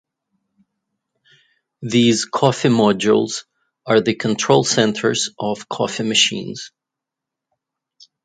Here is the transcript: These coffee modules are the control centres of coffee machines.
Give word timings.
These 1.83 2.25
coffee 2.25 2.69
modules 2.69 3.43
are 3.85 4.01
the 4.01 4.15
control 4.15 4.63
centres 4.63 5.29
of 5.37 5.69
coffee 5.69 6.01
machines. 6.01 6.71